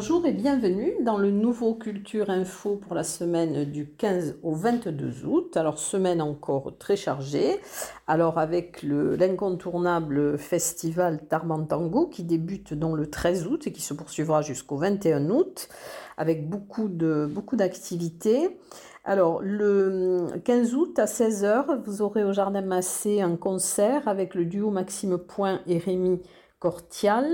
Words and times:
Bonjour 0.00 0.24
et 0.24 0.32
bienvenue 0.32 0.94
dans 1.02 1.18
le 1.18 1.30
nouveau 1.30 1.74
Culture 1.74 2.30
Info 2.30 2.76
pour 2.76 2.94
la 2.94 3.04
semaine 3.04 3.66
du 3.66 3.86
15 3.86 4.38
au 4.42 4.54
22 4.54 5.26
août. 5.26 5.58
Alors 5.58 5.78
semaine 5.78 6.22
encore 6.22 6.72
très 6.78 6.96
chargée. 6.96 7.60
Alors 8.06 8.38
avec 8.38 8.82
l'incontournable 8.82 10.38
festival 10.38 11.20
Tarmantango 11.28 12.06
qui 12.06 12.24
débute 12.24 12.72
donc 12.72 12.96
le 12.96 13.10
13 13.10 13.46
août 13.46 13.66
et 13.66 13.72
qui 13.72 13.82
se 13.82 13.92
poursuivra 13.92 14.40
jusqu'au 14.40 14.78
21 14.78 15.28
août 15.28 15.68
avec 16.16 16.48
beaucoup 16.48 16.88
de 16.88 17.28
beaucoup 17.30 17.56
d'activités. 17.56 18.58
Alors 19.04 19.42
le 19.42 20.28
15 20.42 20.74
août 20.76 20.98
à 20.98 21.04
16h, 21.04 21.82
vous 21.84 22.00
aurez 22.00 22.24
au 22.24 22.32
Jardin 22.32 22.62
Massé 22.62 23.20
un 23.20 23.36
concert 23.36 24.08
avec 24.08 24.34
le 24.34 24.46
duo 24.46 24.70
Maxime 24.70 25.18
Point 25.18 25.60
et 25.66 25.76
Rémi 25.76 26.22
Cortial. 26.58 27.26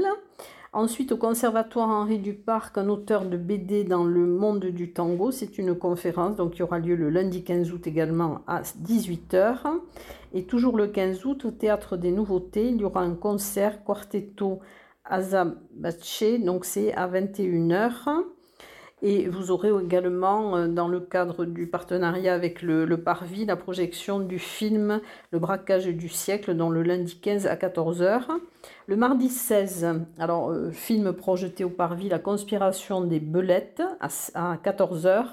Ensuite, 0.77 1.13
au 1.13 1.17
Conservatoire 1.17 1.89
Henri 1.89 2.19
Duparc, 2.19 2.77
un 2.77 2.91
auteur 2.91 3.25
de 3.25 3.39
BD 3.39 3.83
dans 3.83 4.05
le 4.05 4.27
monde 4.27 4.67
du 4.67 4.93
tango. 4.93 5.31
C'est 5.31 5.57
une 5.57 5.75
conférence 5.75 6.37
donc, 6.37 6.53
qui 6.53 6.63
aura 6.63 6.79
lieu 6.79 6.97
le 6.97 7.09
lundi 7.09 7.45
15 7.45 7.73
août 7.73 7.87
également 7.87 8.43
à 8.47 8.61
18h. 8.61 9.57
Et 10.35 10.45
toujours 10.45 10.77
le 10.77 10.89
15 10.89 11.25
août, 11.25 11.47
au 11.47 11.51
Théâtre 11.51 11.97
des 11.97 12.13
Nouveautés, 12.13 12.69
il 12.69 12.77
y 12.77 12.85
aura 12.85 13.01
un 13.01 13.15
concert 13.15 13.85
Quartetto 13.85 14.61
Azabache, 15.07 16.25
donc 16.45 16.67
c'est 16.67 16.93
à 16.93 17.09
21h. 17.09 18.27
Et 19.03 19.29
vous 19.29 19.51
aurez 19.51 19.71
également, 19.85 20.57
euh, 20.57 20.69
dans 20.69 20.89
le 20.89 21.01
cadre 21.01 21.45
du 21.45 21.67
partenariat 21.67 22.33
avec 22.33 22.63
le, 22.63 22.87
Parvis, 22.97 23.45
la 23.45 23.57
projection 23.57 24.21
du 24.21 24.39
film 24.39 25.03
Le 25.33 25.39
braquage 25.39 25.87
du 25.87 26.09
siècle, 26.09 26.55
dans 26.55 26.71
le 26.71 26.83
lundi 26.83 27.21
15 27.21 27.47
à 27.47 27.57
14h. 27.57 28.23
Le 28.87 28.97
mardi 28.97 29.29
16, 29.29 29.87
alors, 30.19 30.51
euh, 30.51 30.71
film 30.71 31.13
projeté 31.13 31.63
au 31.63 31.69
Parvis, 31.69 32.09
La 32.09 32.19
conspiration 32.19 33.03
des 33.03 33.21
belettes, 33.21 33.83
à, 34.01 34.57
14h. 34.57 35.27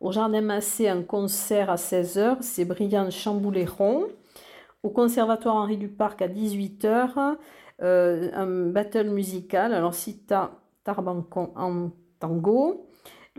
Au 0.00 0.10
Jardin 0.10 0.40
Massé, 0.40 0.88
un 0.88 1.02
concert 1.02 1.70
à 1.70 1.76
16h, 1.76 2.38
c'est 2.40 2.64
Brillant 2.64 3.10
Chambouléron. 3.10 4.08
Au 4.82 4.90
Conservatoire 4.90 5.54
Henri 5.54 5.76
Duparc, 5.76 6.20
à 6.20 6.28
18h, 6.28 7.36
euh, 7.80 8.30
un 8.34 8.70
battle 8.70 9.10
musical, 9.10 9.72
alors 9.72 9.94
Cita 9.94 10.50
Tarbancon 10.82 11.52
en 11.54 11.90
tango. 12.18 12.87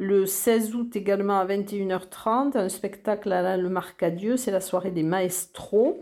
Le 0.01 0.25
16 0.25 0.75
août 0.75 0.95
également 0.95 1.41
à 1.41 1.45
21h30, 1.45 2.57
un 2.57 2.69
spectacle 2.69 3.33
à 3.33 3.41
la 3.41 3.57
Le 3.57 3.67
Marcadieu, 3.67 4.37
c'est 4.37 4.49
la 4.49 4.61
soirée 4.61 4.91
des 4.91 5.03
maestros. 5.03 5.99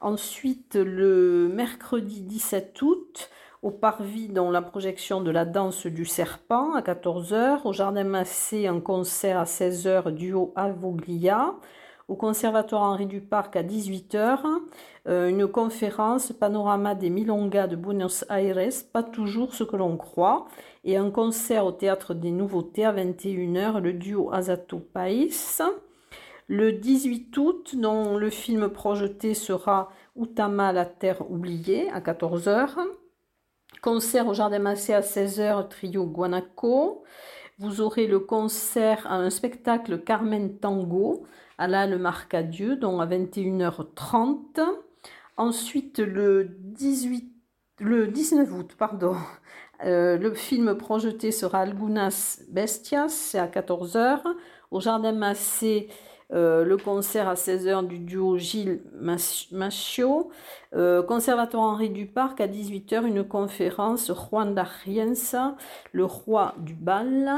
Ensuite, 0.00 0.76
le 0.76 1.48
mercredi 1.52 2.20
17 2.20 2.80
août, 2.82 3.30
au 3.62 3.72
Parvis, 3.72 4.28
dans 4.28 4.52
la 4.52 4.62
projection 4.62 5.22
de 5.22 5.32
la 5.32 5.44
danse 5.44 5.88
du 5.88 6.04
serpent 6.04 6.72
à 6.74 6.82
14h. 6.82 7.62
Au 7.64 7.72
Jardin 7.72 8.04
Massé, 8.04 8.68
un 8.68 8.78
concert 8.78 9.40
à 9.40 9.44
16h, 9.44 10.12
duo 10.12 10.52
Avoglia 10.54 11.56
au 12.08 12.14
Conservatoire 12.14 12.82
Henri 12.82 13.06
Duparc 13.06 13.56
à 13.56 13.62
18h, 13.62 14.38
euh, 15.08 15.28
une 15.28 15.48
conférence 15.48 16.32
Panorama 16.32 16.94
des 16.94 17.10
Milongas 17.10 17.66
de 17.66 17.76
Buenos 17.76 18.24
Aires, 18.30 18.70
pas 18.92 19.02
toujours 19.02 19.54
ce 19.54 19.64
que 19.64 19.76
l'on 19.76 19.96
croit, 19.96 20.46
et 20.84 20.96
un 20.96 21.10
concert 21.10 21.66
au 21.66 21.72
Théâtre 21.72 22.14
des 22.14 22.30
Nouveautés 22.30 22.84
à 22.84 22.92
21h, 22.92 23.80
le 23.80 23.92
duo 23.92 24.32
Azato 24.32 24.78
Pais. 24.78 25.28
Le 26.48 26.72
18 26.72 27.36
août, 27.38 27.74
dont 27.76 28.16
le 28.16 28.30
film 28.30 28.68
projeté 28.68 29.34
sera 29.34 29.90
Utama, 30.14 30.72
la 30.72 30.84
terre 30.84 31.28
oubliée, 31.28 31.90
à 31.90 32.00
14h. 32.00 32.76
Concert 33.82 34.28
au 34.28 34.34
Jardin 34.34 34.60
Massé 34.60 34.94
à 34.94 35.00
16h, 35.00 35.66
trio 35.68 36.06
Guanaco. 36.06 37.02
Vous 37.58 37.80
aurez 37.80 38.06
le 38.06 38.20
concert, 38.20 39.10
un 39.10 39.30
spectacle 39.30 40.02
Carmen 40.02 40.58
Tango 40.58 41.26
à 41.56 41.66
la 41.66 41.86
Le 41.86 41.96
Marcadieu, 41.96 42.76
donc 42.76 43.00
à 43.00 43.06
21h30. 43.06 44.60
Ensuite, 45.38 45.98
le, 45.98 46.44
18, 46.44 47.32
le 47.80 48.08
19 48.08 48.52
août, 48.52 48.74
pardon, 48.78 49.16
euh, 49.84 50.18
le 50.18 50.34
film 50.34 50.76
projeté 50.76 51.32
sera 51.32 51.60
Algunas 51.60 52.40
Bestias, 52.50 53.08
c'est 53.08 53.38
à 53.38 53.46
14h. 53.46 54.20
Au 54.70 54.80
Jardin 54.80 55.12
Massé, 55.12 55.88
euh, 56.32 56.64
le 56.64 56.76
concert 56.76 57.28
à 57.28 57.34
16h 57.34 57.86
du 57.86 57.98
duo 57.98 58.36
Gilles 58.38 58.80
Machio. 59.52 60.30
Euh, 60.74 61.02
Conservatoire 61.02 61.64
Henri 61.64 61.90
Duparc 61.90 62.40
à 62.40 62.48
18h, 62.48 63.06
une 63.06 63.24
conférence 63.24 64.10
Juan 64.12 64.54
d'Arienza, 64.54 65.56
le 65.92 66.04
roi 66.04 66.54
du 66.58 66.74
bal. 66.74 67.30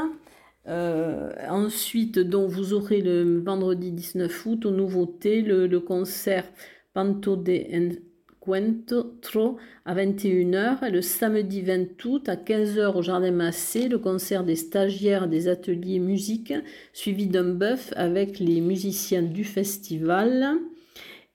Euh, 0.67 1.31
ensuite, 1.49 2.19
donc, 2.19 2.49
vous 2.49 2.73
aurez 2.73 3.01
le 3.01 3.39
vendredi 3.39 3.91
19 3.91 4.45
août, 4.45 4.65
aux 4.65 4.71
nouveautés, 4.71 5.41
le, 5.41 5.67
le 5.67 5.79
concert 5.79 6.45
Panto 6.93 7.35
de 7.35 7.53
À 8.53 9.95
21h. 9.95 10.87
Et 10.87 10.91
le 10.91 11.01
samedi 11.01 11.61
20 11.61 12.05
août, 12.05 12.29
à 12.29 12.35
15h 12.35 12.97
au 12.97 13.01
Jardin 13.01 13.31
Massé, 13.31 13.87
le 13.87 13.99
concert 13.99 14.43
des 14.43 14.55
stagiaires 14.55 15.27
des 15.27 15.47
ateliers 15.47 15.99
musique, 15.99 16.53
suivi 16.93 17.27
d'un 17.27 17.53
bœuf 17.53 17.93
avec 17.95 18.39
les 18.39 18.61
musiciens 18.61 19.21
du 19.21 19.43
festival. 19.43 20.57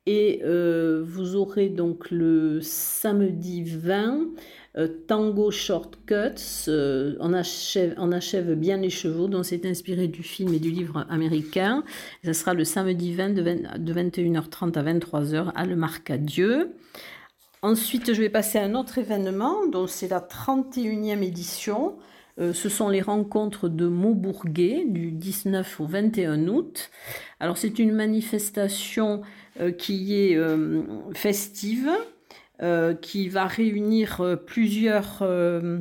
Et 0.06 0.41
euh, 0.44 1.02
vous 1.06 1.36
aurez 1.36 1.69
donc 1.69 2.10
le 2.10 2.60
samedi 2.60 3.62
20 3.62 4.31
euh, 4.76 4.88
Tango 5.06 5.52
Shortcuts, 5.52 6.66
euh, 6.66 7.14
on, 7.20 7.32
achève, 7.32 8.54
bien 8.54 8.76
les 8.76 8.90
chevaux, 8.90 9.28
dont 9.28 9.44
c'est 9.44 9.66
inspiré 9.66 10.08
du 10.08 10.24
film 10.24 10.52
et 10.52 10.58
du 10.58 10.70
livre 10.70 11.06
américain. 11.08 11.84
ce 12.24 12.32
sera 12.32 12.54
le 12.54 12.64
samedi 12.64 13.14
20 13.14 13.30
de, 13.30 13.92
21h30 13.92 14.76
à 14.76 14.82
23h 14.82 15.52
à 15.54 15.66
Le 15.66 15.76
Marcadieu. 15.76 16.72
Ensuite, 17.62 18.12
je 18.12 18.20
vais 18.20 18.28
passer 18.28 18.58
à 18.58 18.64
un 18.64 18.74
autre 18.74 18.98
événement, 18.98 19.64
dont 19.66 19.86
c'est 19.86 20.08
la 20.08 20.20
31e 20.20 21.22
édition. 21.22 21.96
Euh, 22.40 22.52
ce 22.52 22.68
sont 22.68 22.88
les 22.88 23.00
rencontres 23.00 23.68
de 23.68 23.86
Maubourguet 23.86 24.86
du 24.88 25.12
19 25.12 25.80
au 25.80 25.86
21 25.86 26.48
août. 26.48 26.90
Alors 27.38 27.58
c'est 27.58 27.78
une 27.78 27.92
manifestation 27.92 29.22
qui 29.78 30.16
est 30.16 30.36
festive, 31.14 31.88
qui 33.00 33.28
va 33.28 33.47
réunir 33.47 34.20
euh, 34.20 34.37
plusieurs, 34.37 35.19
euh, 35.22 35.81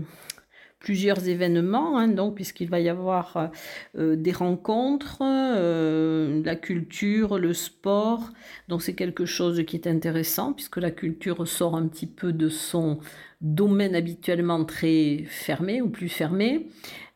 plusieurs 0.79 1.27
événements, 1.27 1.97
hein, 1.97 2.07
donc 2.07 2.35
puisqu'il 2.35 2.69
va 2.69 2.79
y 2.79 2.89
avoir 2.89 3.51
des 3.95 4.31
rencontres, 4.33 5.19
la 5.21 6.55
culture, 6.57 7.37
le 7.37 7.53
sport. 7.53 8.31
Donc 8.67 8.81
c'est 8.81 8.93
quelque 8.93 9.25
chose 9.25 9.63
qui 9.65 9.77
est 9.77 9.87
intéressant 9.87 10.51
puisque 10.51 10.77
la 10.77 10.91
culture 10.91 11.47
sort 11.47 11.75
un 11.75 11.87
petit 11.87 12.07
peu 12.07 12.33
de 12.33 12.49
son 12.49 12.99
domaine 13.39 13.95
habituellement 13.95 14.65
très 14.65 15.23
fermé 15.27 15.81
ou 15.81 15.89
plus 15.89 16.09
fermé. 16.09 16.67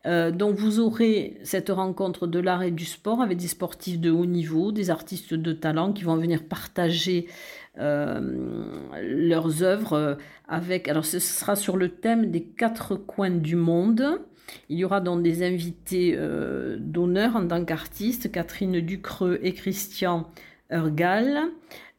donc 0.06 0.56
vous 0.56 0.80
aurez 0.80 1.38
cette 1.44 1.70
rencontre 1.70 2.26
de 2.26 2.40
l'art 2.40 2.64
et 2.64 2.72
du 2.72 2.86
sport 2.86 3.22
avec 3.22 3.38
des 3.38 3.50
sportifs 3.50 4.00
de 4.00 4.12
haut 4.12 4.26
niveau, 4.26 4.72
des 4.72 4.90
artistes 4.90 5.34
de 5.34 5.52
talent 5.52 5.92
qui 5.92 6.06
vont 6.06 6.16
venir 6.16 6.46
partager 6.46 7.28
euh, 7.28 7.32
leurs 7.78 9.64
œuvres 9.64 9.94
euh, 9.94 10.16
avec. 10.48 10.88
Alors, 10.88 11.06
ce 11.06 11.20
sera 11.20 11.56
sur 11.56 11.78
le 11.78 11.90
thème 11.90 12.32
des 12.32 12.44
quatre 12.44 12.96
coins 12.96 13.30
du 13.30 13.56
monde. 13.56 14.22
Il 14.70 14.78
y 14.78 14.86
aura 14.86 15.02
donc 15.02 15.24
des 15.24 15.46
invités 15.46 16.16
euh, 16.16 16.78
d'honneur 16.80 17.36
en 17.36 17.48
tant 17.48 17.64
qu'artistes, 17.66 18.32
Catherine 18.32 18.80
Ducreux 18.80 19.40
et 19.42 19.54
Christian 19.54 20.28
Ergal. 20.70 21.40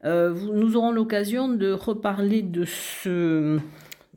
nous 0.05 0.77
aurons 0.77 0.93
l'occasion 0.93 1.49
de 1.49 1.73
reparler 1.73 2.43
de, 2.43 2.65
ce, 2.65 3.59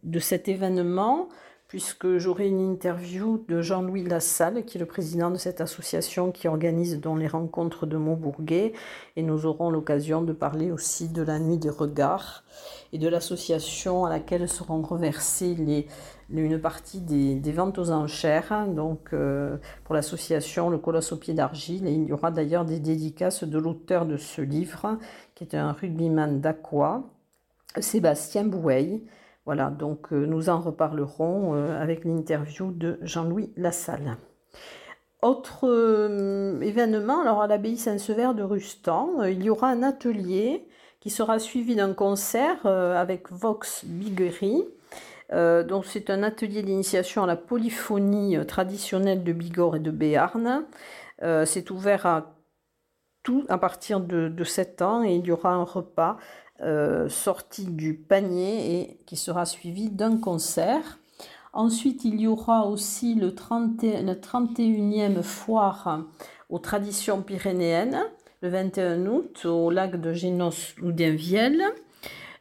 de 0.03 0.19
cet 0.19 0.47
événement 0.47 1.29
puisque 1.71 2.17
j'aurai 2.17 2.49
une 2.49 2.59
interview 2.59 3.45
de 3.47 3.61
Jean-Louis 3.61 4.03
Lassalle, 4.03 4.65
qui 4.65 4.77
est 4.77 4.79
le 4.81 4.85
président 4.85 5.31
de 5.31 5.37
cette 5.37 5.61
association 5.61 6.33
qui 6.33 6.49
organise 6.49 6.99
dans 6.99 7.15
les 7.15 7.29
rencontres 7.29 7.85
de 7.85 7.95
Montbourguet, 7.95 8.73
et 9.15 9.23
nous 9.23 9.45
aurons 9.45 9.69
l'occasion 9.69 10.21
de 10.21 10.33
parler 10.33 10.69
aussi 10.69 11.07
de 11.07 11.21
la 11.21 11.39
nuit 11.39 11.57
des 11.57 11.69
regards 11.69 12.43
et 12.91 12.97
de 12.97 13.07
l'association 13.07 14.03
à 14.03 14.09
laquelle 14.09 14.49
seront 14.49 14.81
reversées 14.81 15.55
une 16.29 16.59
partie 16.59 16.99
des, 16.99 17.51
ventes 17.53 17.77
aux 17.77 17.91
enchères, 17.91 18.67
donc 18.67 19.13
euh, 19.13 19.55
pour 19.85 19.95
l'association 19.95 20.69
Le 20.69 20.77
Colosse 20.77 21.13
au 21.13 21.17
pied 21.17 21.33
d'argile, 21.33 21.87
et 21.87 21.93
il 21.93 22.03
y 22.03 22.11
aura 22.11 22.31
d'ailleurs 22.31 22.65
des 22.65 22.79
dédicaces 22.81 23.45
de 23.45 23.57
l'auteur 23.57 24.05
de 24.05 24.17
ce 24.17 24.41
livre, 24.41 24.97
qui 25.35 25.45
est 25.45 25.55
un 25.55 25.71
rugbyman 25.71 26.41
d'Aqua, 26.41 27.03
Sébastien 27.79 28.43
Bouey, 28.43 29.03
voilà, 29.45 29.71
donc 29.71 30.13
euh, 30.13 30.25
nous 30.25 30.49
en 30.49 30.59
reparlerons 30.59 31.55
euh, 31.55 31.81
avec 31.81 32.05
l'interview 32.05 32.71
de 32.71 32.99
Jean-Louis 33.01 33.51
Lassalle. 33.57 34.17
Autre 35.23 35.67
euh, 35.67 36.61
événement, 36.61 37.21
alors 37.21 37.41
à 37.41 37.47
l'abbaye 37.47 37.77
Saint-Sever 37.77 38.33
de 38.35 38.43
Rustan, 38.43 39.23
il 39.23 39.43
y 39.43 39.49
aura 39.49 39.69
un 39.69 39.81
atelier 39.81 40.67
qui 40.99 41.09
sera 41.09 41.39
suivi 41.39 41.75
d'un 41.75 41.93
concert 41.93 42.63
avec 42.67 43.31
Vox 43.31 43.85
Biguerie. 43.85 44.63
Donc 45.31 45.85
c'est 45.85 46.11
un 46.11 46.21
atelier 46.21 46.61
d'initiation 46.61 47.23
à 47.23 47.27
la 47.27 47.35
polyphonie 47.35 48.37
traditionnelle 48.45 49.23
de 49.23 49.33
Bigorre 49.33 49.77
et 49.77 49.79
de 49.79 49.89
Béarn. 49.89 50.63
c'est 51.45 51.71
ouvert 51.71 52.05
à 52.05 52.35
tout 53.23 53.45
à 53.49 53.57
partir 53.57 53.99
de, 53.99 54.27
de, 54.27 54.43
7 54.43 54.83
ans 54.83 55.03
et 55.03 55.15
il 55.15 55.25
y 55.25 55.31
aura 55.31 55.49
un 55.53 55.63
repas 55.63 56.17
sorti 57.09 57.65
du 57.65 57.95
panier 57.95 58.81
et 58.81 58.97
qui 59.05 59.15
sera 59.15 59.45
suivi 59.45 59.89
d'un 59.89 60.17
concert. 60.17 60.99
Ensuite, 61.53 62.05
il 62.05 62.21
y 62.21 62.27
aura 62.27 62.67
aussi 62.67 63.15
le 63.15 63.33
30, 63.33 63.83
la 63.83 64.15
31e 64.15 65.21
foire 65.21 66.05
aux 66.49 66.59
traditions 66.59 67.21
pyrénéennes, 67.21 68.03
le 68.41 68.49
21 68.49 69.05
août, 69.07 69.45
au 69.45 69.69
lac 69.69 69.99
de 69.99 70.13
Génos 70.13 70.75
ou. 70.81 70.91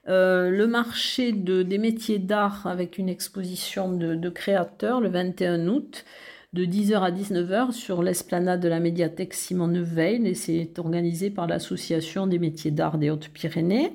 Euh, 0.08 0.48
le 0.50 0.66
marché 0.66 1.32
de, 1.32 1.62
des 1.62 1.78
métiers 1.78 2.18
d'art 2.18 2.66
avec 2.66 2.98
une 2.98 3.08
exposition 3.08 3.92
de, 3.92 4.28
créateurs 4.30 5.00
le 5.00 5.10
21 5.10 5.68
août 5.68 6.04
de 6.52 6.64
10h 6.64 7.00
à 7.00 7.12
19h 7.12 7.70
sur 7.70 8.02
l'esplanade 8.02 8.60
de 8.60 8.68
la 8.68 8.80
médiathèque 8.80 9.34
Simon 9.34 9.68
Neuveil 9.68 10.26
et 10.26 10.34
c'est 10.34 10.78
organisé 10.78 11.30
par 11.30 11.46
l'association 11.46 12.26
des 12.26 12.40
métiers 12.40 12.72
d'art 12.72 12.98
des 12.98 13.10
Hautes-Pyrénées. 13.10 13.92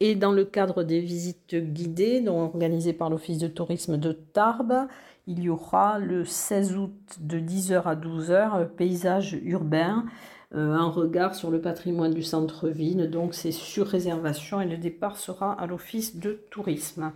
Et 0.00 0.14
dans 0.14 0.32
le 0.32 0.44
cadre 0.44 0.82
des 0.82 1.00
visites 1.00 1.54
guidées, 1.54 2.26
organisées 2.26 2.94
par 2.94 3.10
l'Office 3.10 3.38
de 3.38 3.46
tourisme 3.46 3.98
de 3.98 4.12
Tarbes, 4.12 4.88
il 5.26 5.40
y 5.40 5.48
aura 5.48 5.98
le 5.98 6.24
16 6.24 6.76
août 6.76 7.18
de 7.20 7.38
10h 7.38 7.82
à 7.84 7.94
12h, 7.94 8.68
paysage 8.70 9.38
urbain, 9.44 10.06
euh, 10.54 10.72
un 10.72 10.88
regard 10.88 11.34
sur 11.34 11.50
le 11.50 11.60
patrimoine 11.60 12.14
du 12.14 12.22
centre-ville. 12.22 13.10
Donc 13.10 13.34
c'est 13.34 13.52
sur 13.52 13.86
réservation 13.86 14.60
et 14.60 14.66
le 14.66 14.78
départ 14.78 15.18
sera 15.18 15.52
à 15.52 15.66
l'Office 15.66 16.16
de 16.16 16.40
tourisme. 16.50 17.12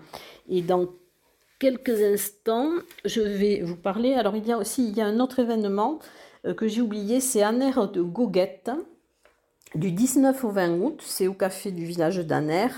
Et 0.49 0.61
dans 0.63 0.87
quelques 1.59 2.03
instants, 2.03 2.71
je 3.05 3.21
vais 3.21 3.63
vous 3.63 3.77
parler. 3.77 4.15
Alors 4.15 4.37
il 4.37 4.47
y 4.47 4.53
a 4.53 4.59
aussi 4.59 4.89
il 4.89 4.97
y 4.97 5.01
a 5.01 5.07
un 5.07 5.21
autre 5.21 5.39
événement 5.39 5.99
euh, 6.47 6.55
que 6.55 6.69
j'ai 6.69 6.81
oublié, 6.81 7.21
c'est 7.21 7.43
Aner 7.43 7.73
de 7.93 8.03
Goguette 8.03 8.71
du 9.75 9.93
19 9.93 10.45
au 10.45 10.51
20 10.51 10.79
août, 10.79 11.03
c'est 11.05 11.27
au 11.27 11.35
café 11.35 11.71
du 11.71 11.85
village 11.85 12.19
d'Aner. 12.19 12.69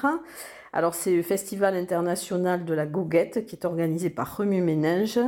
Alors 0.72 0.94
c'est 0.94 1.14
le 1.14 1.22
festival 1.22 1.76
international 1.76 2.64
de 2.64 2.74
la 2.74 2.86
goguette 2.86 3.46
qui 3.46 3.56
est 3.56 3.64
organisé 3.64 4.10
par 4.10 4.36
Remue 4.36 4.62
Ménage. 4.62 5.20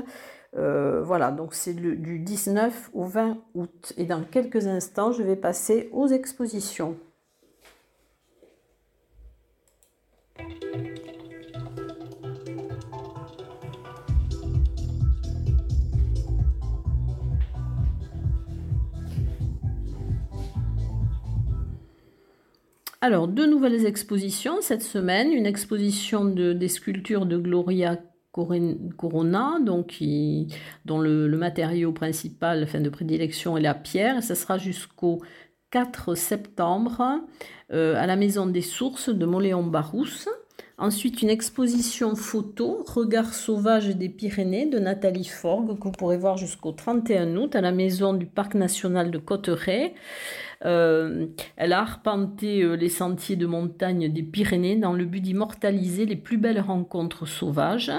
Euh, 0.56 1.03
voilà, 1.03 1.31
donc 1.31 1.55
c'est 1.55 1.75
du 1.75 2.19
19 2.19 2.91
au 2.93 3.05
20 3.05 3.38
août. 3.55 3.93
Et 3.96 4.05
dans 4.05 4.23
quelques 4.23 4.67
instants, 4.67 5.12
je 5.12 5.23
vais 5.23 5.37
passer 5.37 5.88
aux 5.93 6.08
expositions. 6.08 6.96
Alors, 23.02 23.29
deux 23.29 23.47
nouvelles 23.47 23.87
expositions 23.87 24.61
cette 24.61 24.82
semaine. 24.82 25.32
Une 25.32 25.47
exposition 25.47 26.25
de, 26.26 26.52
des 26.52 26.69
sculptures 26.69 27.25
de 27.25 27.38
Gloria 27.38 27.97
Corona, 28.31 29.58
dont 29.64 31.00
le, 31.00 31.37
matériau 31.37 31.93
principal 31.93 32.67
fin 32.67 32.81
de 32.81 32.91
prédilection 32.91 33.56
est 33.56 33.62
la 33.62 33.73
pierre. 33.73 34.19
Et 34.19 34.35
sera 34.35 34.58
jusqu'au 34.58 35.23
4 35.70 36.14
septembre 36.14 37.23
euh, 37.73 37.94
à 37.97 38.06
la 38.06 38.17
Maison 38.17 38.47
des 38.47 38.61
Sources 38.61 39.08
de 39.08 39.25
Moléon-Barousse. 39.25 40.29
Ensuite, 40.76 41.23
une 41.23 41.31
exposition 41.31 42.14
photo, 42.17 42.85
Regard 42.87 43.35
sauvage 43.35 43.88
des 43.88 44.08
Pyrénées 44.08 44.67
de 44.67 44.79
Nathalie 44.79 45.26
Forgue, 45.26 45.79
que 45.79 45.85
vous 45.85 45.93
pourrez 45.93 46.17
voir 46.17 46.37
jusqu'au 46.37 46.73
31 46.73 47.37
août 47.37 47.55
à 47.55 47.61
la 47.61 47.73
Maison 47.73 48.14
du 48.14 48.26
Parc 48.26 48.55
national 48.55 49.11
de 49.11 49.19
Cotteret. 49.19 49.94
Euh, 50.65 51.27
elle 51.57 51.73
a 51.73 51.81
arpenté 51.81 52.62
euh, 52.62 52.75
les 52.75 52.89
sentiers 52.89 53.37
de 53.37 53.47
montagne 53.47 54.12
des 54.12 54.23
Pyrénées 54.23 54.77
dans 54.77 54.93
le 54.93 55.05
but 55.05 55.21
d'immortaliser 55.21 56.05
les 56.05 56.17
plus 56.17 56.37
belles 56.37 56.61
rencontres 56.61 57.27
sauvages. 57.27 57.93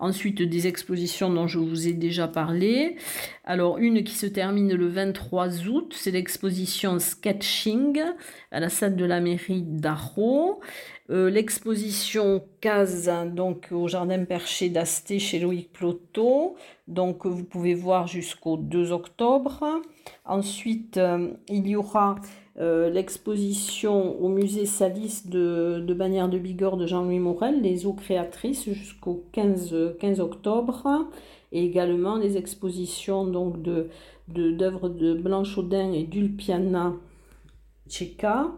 Ensuite, 0.00 0.40
des 0.40 0.66
expositions 0.66 1.28
dont 1.28 1.46
je 1.46 1.58
vous 1.58 1.86
ai 1.86 1.92
déjà 1.92 2.26
parlé. 2.26 2.96
Alors, 3.44 3.76
une 3.76 4.02
qui 4.02 4.14
se 4.14 4.24
termine 4.24 4.72
le 4.72 4.88
23 4.88 5.66
août, 5.66 5.92
c'est 5.94 6.10
l'exposition 6.10 6.98
Sketching 6.98 8.00
à 8.50 8.60
la 8.60 8.70
salle 8.70 8.96
de 8.96 9.04
la 9.04 9.20
mairie 9.20 9.60
d'Arro. 9.60 10.60
Euh, 11.10 11.28
l'exposition 11.28 12.42
Case, 12.62 13.12
donc 13.26 13.68
au 13.72 13.88
jardin 13.88 14.24
perché 14.24 14.70
d'Asté 14.70 15.18
chez 15.18 15.38
Loïc 15.38 15.70
Ploto. 15.70 16.56
Donc, 16.88 17.26
vous 17.26 17.44
pouvez 17.44 17.74
voir 17.74 18.06
jusqu'au 18.06 18.56
2 18.56 18.92
octobre. 18.92 19.82
Ensuite, 20.24 20.96
euh, 20.96 21.30
il 21.48 21.66
y 21.66 21.76
aura 21.76 22.16
euh, 22.58 22.90
l'exposition 22.90 24.20
au 24.20 24.28
musée 24.28 24.66
Salis 24.66 25.22
de, 25.26 25.82
de 25.86 25.94
Bagnères 25.94 26.28
de 26.28 26.38
Bigorre 26.38 26.76
de 26.76 26.86
Jean-Louis 26.86 27.18
Morel, 27.18 27.62
les 27.62 27.86
eaux 27.86 27.92
créatrices 27.92 28.68
jusqu'au 28.70 29.24
15, 29.32 29.96
15 29.98 30.20
octobre. 30.20 31.08
Et 31.52 31.64
également 31.64 32.16
les 32.16 32.36
expositions 32.36 33.26
donc 33.26 33.60
de 33.62 33.88
d'œuvres 34.28 34.88
de, 34.88 35.12
Blanche 35.12 35.58
Audin 35.58 35.90
et 35.90 36.04
d'Ulpiana 36.04 36.92
Tcheka. 37.88 38.52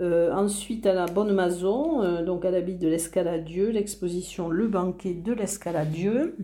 Euh, 0.00 0.32
ensuite, 0.32 0.86
à 0.86 0.94
la 0.94 1.06
Bonne 1.06 1.34
Maison, 1.34 2.22
donc 2.22 2.44
à 2.44 2.52
l'habit 2.52 2.76
de 2.76 2.86
l'Escaladieu, 2.86 3.70
l'exposition 3.70 4.48
Le 4.48 4.68
banquet 4.68 5.14
de 5.14 5.32
l'Escaladieu. 5.32 6.36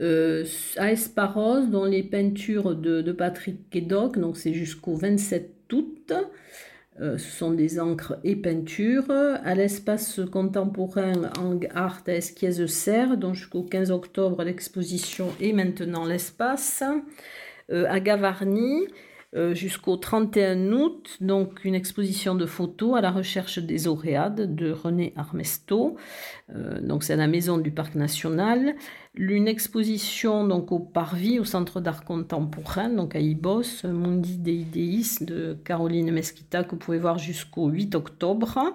Euh, 0.00 0.44
à 0.76 0.92
Esparos, 0.92 1.66
dont 1.66 1.84
les 1.84 2.04
peintures 2.04 2.76
de, 2.76 3.12
Patrick 3.12 3.68
Kedoc, 3.70 4.18
donc 4.18 4.36
c'est 4.36 4.54
jusqu'au 4.54 4.94
27 4.94 5.72
août. 5.72 6.12
Euh, 7.00 7.16
ce 7.16 7.30
sont 7.30 7.52
des 7.52 7.80
encres 7.80 8.16
et 8.24 8.36
peintures. 8.36 9.10
À 9.10 9.54
l'espace 9.54 10.20
contemporain 10.32 11.30
Ang 11.38 11.68
Art 11.74 12.02
à 12.06 12.12
Esquies-Serre, 12.12 13.16
donc 13.16 13.34
jusqu'au 13.34 13.62
15 13.62 13.90
octobre, 13.90 14.42
l'exposition 14.44 15.28
et 15.40 15.52
maintenant 15.52 16.04
l'espace. 16.04 16.82
Euh, 17.70 17.84
à 17.88 18.00
Gavarnie, 18.00 18.86
jusqu'au 19.52 19.96
31 19.96 20.72
août, 20.72 21.18
donc 21.20 21.64
une 21.64 21.74
exposition 21.74 22.34
de 22.34 22.46
photos 22.46 22.96
à 22.96 23.00
la 23.02 23.10
recherche 23.10 23.58
des 23.58 23.86
Oréades 23.86 24.54
de 24.54 24.70
René 24.70 25.12
Armesto. 25.16 25.96
Euh, 26.54 26.80
donc 26.80 27.04
c'est 27.04 27.12
à 27.12 27.16
la 27.16 27.26
maison 27.26 27.58
du 27.58 27.70
Parc 27.70 27.94
national. 27.94 28.74
Une 29.14 29.46
exposition 29.46 30.46
donc 30.46 30.72
au 30.72 30.78
Parvis, 30.78 31.38
au 31.38 31.44
Centre 31.44 31.80
d'art 31.80 32.04
contemporain, 32.04 32.88
donc 32.88 33.14
à 33.14 33.20
Ibos, 33.20 33.84
Mundi 33.84 34.38
Deideis 34.38 35.18
de 35.20 35.58
Caroline 35.64 36.10
Mesquita, 36.10 36.64
que 36.64 36.70
vous 36.70 36.76
pouvez 36.76 36.98
voir 36.98 37.18
jusqu'au 37.18 37.68
8 37.68 37.94
octobre. 37.96 38.74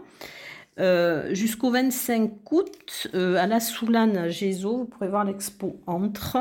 Euh, 0.79 1.33
jusqu'au 1.33 1.71
25 1.71 2.31
août, 2.51 3.07
à 3.13 3.47
la 3.47 3.59
Soulane 3.59 4.29
Gézo, 4.29 4.77
vous 4.77 4.85
pourrez 4.85 5.09
voir 5.09 5.23
l'expo 5.23 5.79
Entre 5.87 6.37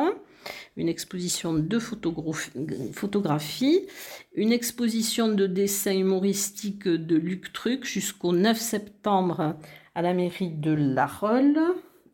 une 0.77 0.89
exposition 0.89 1.55
de 1.55 1.79
photographie, 1.79 3.87
une 4.35 4.53
exposition 4.53 5.29
de 5.29 5.47
dessins 5.47 5.97
humoristiques 5.97 6.89
de 6.89 7.17
Luc 7.17 7.53
Truc 7.53 7.85
jusqu'au 7.85 8.33
9 8.33 8.59
septembre 8.59 9.57
à 9.95 10.03
la 10.03 10.15
mairie 10.15 10.51
de 10.51 10.73
La 10.73 11.07
Rolle. 11.07 11.59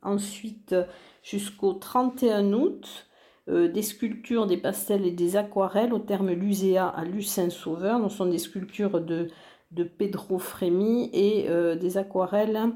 Ensuite, 0.02 0.74
jusqu'au 1.22 1.74
31 1.74 2.52
août, 2.52 3.06
euh, 3.48 3.68
des 3.68 3.82
sculptures, 3.82 4.46
des 4.46 4.58
pastels 4.58 5.06
et 5.06 5.10
des 5.10 5.36
aquarelles 5.36 5.94
au 5.94 5.98
terme 5.98 6.32
Luséa 6.32 6.86
à 6.86 7.04
Lucin-Sauveur. 7.04 7.98
Ce 8.10 8.16
sont 8.16 8.26
des 8.26 8.38
sculptures 8.38 9.00
de, 9.00 9.28
de 9.70 9.84
Pedro 9.84 10.38
Frémy 10.38 11.08
et 11.14 11.46
euh, 11.48 11.74
des 11.74 11.96
aquarelles 11.96 12.72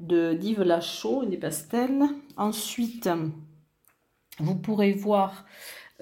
de 0.00 0.34
d'Yves 0.34 0.62
Lachaud 0.62 1.22
et 1.22 1.26
des 1.26 1.36
pastels. 1.36 2.02
Ensuite, 2.36 3.08
vous 4.38 4.54
pourrez 4.54 4.92
voir 4.92 5.44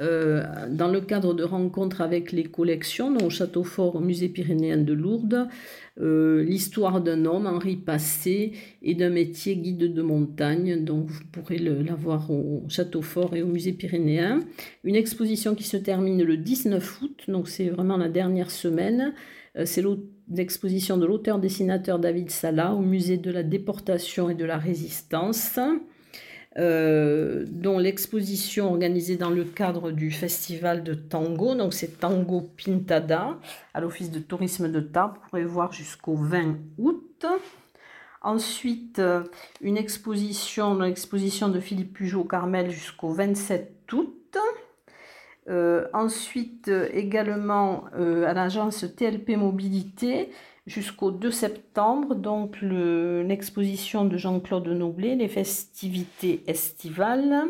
euh, 0.00 0.42
dans 0.70 0.88
le 0.88 1.00
cadre 1.00 1.34
de 1.34 1.44
rencontres 1.44 2.00
avec 2.00 2.32
les 2.32 2.42
collections, 2.42 3.16
au 3.24 3.30
Château 3.30 3.62
Fort, 3.62 3.94
au 3.94 4.00
Musée 4.00 4.28
pyrénéen 4.28 4.78
de 4.78 4.92
Lourdes, 4.92 5.46
euh, 6.00 6.42
l'histoire 6.42 7.00
d'un 7.00 7.24
homme, 7.26 7.46
Henri 7.46 7.76
Passé, 7.76 8.52
et 8.82 8.94
d'un 8.96 9.10
métier 9.10 9.56
guide 9.56 9.94
de 9.94 10.02
montagne. 10.02 10.84
Donc 10.84 11.06
vous 11.06 11.24
pourrez 11.30 11.58
la 11.58 11.94
voir 11.94 12.28
au 12.32 12.64
Château 12.68 13.02
Fort 13.02 13.36
et 13.36 13.42
au 13.42 13.46
Musée 13.46 13.72
pyrénéen. 13.72 14.40
Une 14.82 14.96
exposition 14.96 15.54
qui 15.54 15.62
se 15.64 15.76
termine 15.76 16.24
le 16.24 16.38
19 16.38 17.02
août, 17.02 17.24
donc 17.28 17.48
c'est 17.48 17.68
vraiment 17.68 17.96
la 17.96 18.08
dernière 18.08 18.50
semaine. 18.50 19.14
Euh, 19.56 19.64
c'est 19.64 19.84
l'exposition 20.28 20.96
de 20.96 21.06
l'auteur-dessinateur 21.06 22.00
David 22.00 22.30
Sala 22.30 22.74
au 22.74 22.80
Musée 22.80 23.18
de 23.18 23.30
la 23.30 23.44
déportation 23.44 24.28
et 24.28 24.34
de 24.34 24.44
la 24.44 24.58
résistance. 24.58 25.60
Euh, 26.56 27.44
dont 27.48 27.78
l'exposition 27.78 28.68
organisée 28.68 29.16
dans 29.16 29.30
le 29.30 29.42
cadre 29.42 29.90
du 29.90 30.12
festival 30.12 30.84
de 30.84 30.94
tango, 30.94 31.56
donc 31.56 31.74
c'est 31.74 31.98
Tango 31.98 32.48
Pintada, 32.56 33.40
à 33.74 33.80
l'Office 33.80 34.12
de 34.12 34.20
tourisme 34.20 34.70
de 34.70 34.78
Tarbes, 34.78 35.14
vous 35.14 35.28
pourrez 35.30 35.44
voir 35.44 35.72
jusqu'au 35.72 36.14
20 36.14 36.56
août. 36.78 37.26
Ensuite, 38.22 39.02
une 39.60 39.76
exposition, 39.76 40.78
l'exposition 40.78 41.48
de 41.48 41.58
Philippe 41.58 41.92
Pujot 41.92 42.24
Carmel 42.24 42.70
jusqu'au 42.70 43.12
27 43.12 43.92
août. 43.92 44.38
Ensuite, 45.92 46.70
également 46.92 47.84
à 47.94 48.32
l'agence 48.32 48.84
TLP 48.96 49.36
Mobilité 49.36 50.30
jusqu'au 50.66 51.10
2 51.10 51.30
septembre, 51.30 52.14
donc 52.14 52.56
l'exposition 52.62 54.04
de 54.04 54.16
Jean-Claude 54.16 54.68
Noblet, 54.68 55.14
les 55.14 55.28
festivités 55.28 56.42
estivales. 56.46 57.48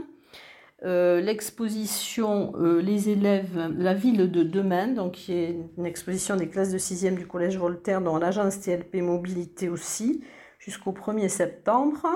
Euh, 0.84 1.20
l'exposition 1.22 2.52
euh, 2.60 2.82
Les 2.82 3.08
élèves, 3.08 3.72
la 3.78 3.94
ville 3.94 4.30
de 4.30 4.42
demain, 4.42 4.88
donc 4.88 5.12
qui 5.12 5.32
est 5.32 5.56
une 5.78 5.86
exposition 5.86 6.36
des 6.36 6.48
classes 6.48 6.72
de 6.72 6.78
6e 6.78 7.14
du 7.14 7.26
Collège 7.26 7.56
Voltaire, 7.56 8.02
dans 8.02 8.18
l'agence 8.18 8.60
TLP 8.60 8.96
Mobilité 8.96 9.70
aussi, 9.70 10.22
jusqu'au 10.58 10.92
1er 10.92 11.28
septembre. 11.28 12.06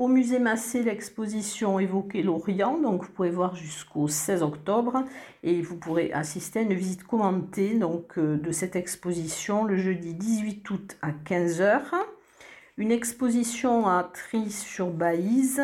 Au 0.00 0.08
musée 0.08 0.38
Massé, 0.38 0.82
l'exposition 0.82 1.78
évoquée 1.78 2.22
l'Orient, 2.22 2.78
donc 2.78 3.02
vous 3.02 3.10
pouvez 3.10 3.28
voir 3.28 3.54
jusqu'au 3.54 4.08
16 4.08 4.42
octobre 4.42 5.04
et 5.42 5.60
vous 5.60 5.76
pourrez 5.76 6.10
assister 6.14 6.60
à 6.60 6.62
une 6.62 6.72
visite 6.72 7.04
commentée 7.04 7.74
donc, 7.74 8.16
euh, 8.16 8.38
de 8.38 8.50
cette 8.50 8.76
exposition 8.76 9.64
le 9.64 9.76
jeudi 9.76 10.14
18 10.14 10.70
août 10.70 10.96
à 11.02 11.10
15h. 11.10 11.82
Une 12.78 12.92
exposition 12.92 13.88
à 13.88 14.04
Tri 14.04 14.50
sur 14.50 14.88
Baïse, 14.88 15.60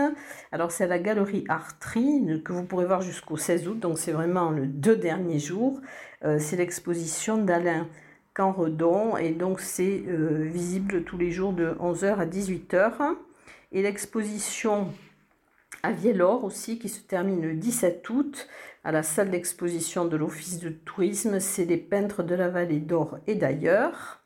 alors 0.52 0.71
c'est 0.71 0.85
à 0.85 0.88
la 0.88 0.99
galerie 0.99 1.45
Artri 1.49 2.43
que 2.45 2.52
vous 2.52 2.64
pourrez 2.64 2.85
voir 2.85 3.00
jusqu'au 3.00 3.38
16 3.38 3.69
août, 3.69 3.81
donc 3.81 3.97
c'est 3.97 4.12
vraiment 4.12 4.50
le 4.50 4.66
deux 4.66 4.97
derniers 4.97 5.38
jours. 5.38 5.81
Euh, 6.26 6.37
c'est 6.38 6.57
l'exposition 6.57 7.38
d'Alain 7.38 7.88
Canredon 8.35 9.16
et 9.16 9.31
donc 9.31 9.61
c'est 9.61 10.02
euh, 10.09 10.43
visible 10.43 11.05
tous 11.05 11.16
les 11.16 11.31
jours 11.31 11.55
de 11.55 11.75
11h 11.81 12.19
à 12.19 12.26
18h 12.26 13.16
et 13.73 13.83
l'exposition 13.83 14.93
à 15.83 15.93
Vielor 15.93 16.45
aussi 16.45 16.79
qui 16.79 16.89
se 16.89 17.01
termine 17.01 17.43
le 17.43 17.55
17 17.55 18.09
août 18.11 18.49
à 18.85 18.93
la 18.93 19.03
salle 19.03 19.31
d'exposition 19.31 20.05
de 20.05 20.17
l'Office 20.17 20.59
de 20.59 20.71
tourisme. 20.71 21.41
C'est 21.41 21.65
les 21.65 21.77
peintres 21.77 22.23
de 22.23 22.35
la 22.35 22.49
vallée 22.49 22.81
d'Or 22.81 23.19
et 23.27 23.35
d'ailleurs. 23.35 24.21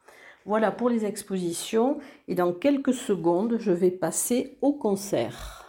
Voilà 0.47 0.71
pour 0.71 0.89
les 0.89 1.05
expositions 1.05 1.99
et 2.27 2.35
dans 2.35 2.53
quelques 2.53 2.95
secondes 2.95 3.59
je 3.61 3.73
vais 3.73 3.91
passer 3.91 4.57
au 4.63 4.73
concert. 4.73 5.60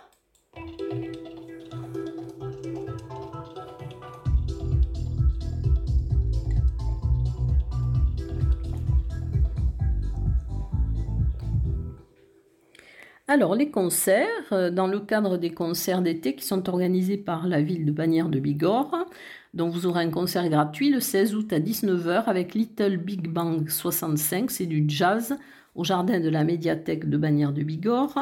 Alors, 13.33 13.55
les 13.55 13.71
concerts, 13.71 14.27
euh, 14.51 14.71
dans 14.71 14.87
le 14.87 14.99
cadre 14.99 15.37
des 15.37 15.51
concerts 15.51 16.01
d'été 16.01 16.35
qui 16.35 16.45
sont 16.45 16.67
organisés 16.67 17.15
par 17.15 17.47
la 17.47 17.61
ville 17.61 17.85
de 17.85 17.91
Bagnères 17.93 18.27
de 18.27 18.41
Bigorre, 18.41 19.05
donc 19.53 19.71
vous 19.71 19.85
aurez 19.85 20.03
un 20.03 20.09
concert 20.09 20.49
gratuit 20.49 20.89
le 20.89 20.99
16 20.99 21.35
août 21.35 21.53
à 21.53 21.59
19h 21.59 22.25
avec 22.25 22.53
Little 22.53 22.97
Big 22.97 23.29
Bang 23.29 23.69
65, 23.69 24.51
c'est 24.51 24.65
du 24.65 24.83
jazz 24.85 25.37
au 25.75 25.85
jardin 25.85 26.19
de 26.19 26.27
la 26.27 26.43
médiathèque 26.43 27.09
de 27.09 27.15
Bagnères 27.15 27.53
de 27.53 27.63
Bigorre. 27.63 28.19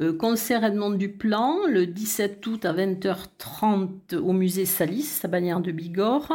Euh, 0.00 0.16
concert 0.16 0.62
Edmond 0.62 0.90
Duplan 0.90 1.56
le 1.68 1.86
17 1.86 2.46
août 2.46 2.64
à 2.64 2.72
20h30 2.72 4.14
au 4.18 4.32
musée 4.32 4.66
Salis 4.66 5.18
à 5.24 5.26
Bagnères 5.26 5.60
de 5.60 5.72
Bigorre. 5.72 6.32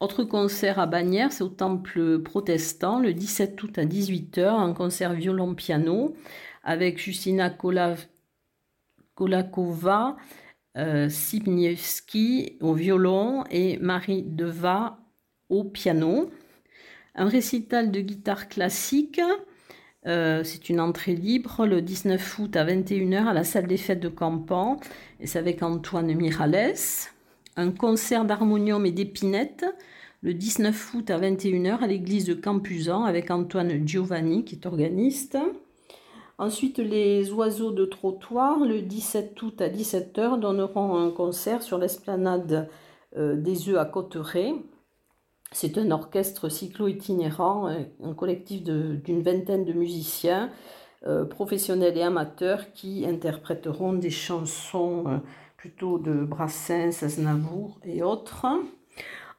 Autre 0.00 0.24
concert 0.24 0.78
à 0.78 0.86
Bagnères, 0.86 1.32
c'est 1.32 1.44
au 1.44 1.48
temple 1.48 2.20
protestant 2.20 3.00
le 3.00 3.12
17 3.12 3.62
août 3.62 3.76
à 3.76 3.84
18h, 3.84 4.46
un 4.46 4.72
concert 4.72 5.12
violon-piano 5.12 6.14
avec 6.68 6.98
Justina 7.02 7.48
Kolakova, 9.14 10.16
euh, 10.76 11.08
au 12.60 12.74
violon 12.74 13.44
et 13.50 13.78
Marie 13.78 14.22
Deva 14.22 14.98
au 15.48 15.64
piano. 15.64 16.30
Un 17.14 17.26
récital 17.26 17.90
de 17.90 18.00
guitare 18.00 18.50
classique, 18.50 19.18
euh, 20.06 20.44
c'est 20.44 20.68
une 20.68 20.78
entrée 20.78 21.14
libre 21.14 21.64
le 21.64 21.80
19 21.80 22.38
août 22.38 22.54
à 22.54 22.66
21h 22.66 23.24
à 23.24 23.32
la 23.32 23.44
salle 23.44 23.66
des 23.66 23.78
fêtes 23.78 24.00
de 24.00 24.10
Campan, 24.10 24.78
et 25.20 25.26
c'est 25.26 25.38
avec 25.38 25.62
Antoine 25.62 26.14
Mirales. 26.14 26.74
Un 27.56 27.70
concert 27.70 28.26
d'harmonium 28.26 28.84
et 28.84 28.92
d'épinette 28.92 29.64
le 30.20 30.34
19 30.34 30.94
août 30.94 31.10
à 31.10 31.18
21h 31.18 31.78
à 31.78 31.86
l'église 31.86 32.26
de 32.26 32.34
Campuzan 32.34 33.04
avec 33.04 33.30
Antoine 33.30 33.88
Giovanni 33.88 34.44
qui 34.44 34.56
est 34.56 34.66
organiste. 34.66 35.38
Ensuite, 36.38 36.78
les 36.78 37.32
oiseaux 37.32 37.72
de 37.72 37.84
trottoir, 37.84 38.60
le 38.60 38.80
17 38.80 39.42
août 39.42 39.60
à 39.60 39.68
17h, 39.68 40.38
donneront 40.38 40.96
un 40.96 41.10
concert 41.10 41.62
sur 41.62 41.78
l'esplanade 41.78 42.68
euh, 43.16 43.34
des 43.34 43.68
œufs 43.68 43.76
à 43.76 43.84
Cotteret. 43.84 44.52
C'est 45.50 45.78
un 45.78 45.90
orchestre 45.90 46.48
cyclo-itinérant, 46.48 47.68
euh, 47.68 47.80
un 48.04 48.14
collectif 48.14 48.62
d'une 48.62 49.22
vingtaine 49.22 49.64
de 49.64 49.72
musiciens, 49.72 50.52
euh, 51.08 51.24
professionnels 51.24 51.98
et 51.98 52.02
amateurs, 52.02 52.72
qui 52.72 53.04
interpréteront 53.04 53.94
des 53.94 54.10
chansons 54.10 55.20
plutôt 55.56 55.98
de 55.98 56.24
Brassens, 56.24 57.02
Aznavour 57.02 57.80
et 57.82 58.04
autres. 58.04 58.46